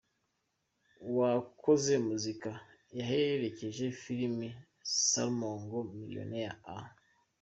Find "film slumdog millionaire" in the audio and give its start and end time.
4.01-6.57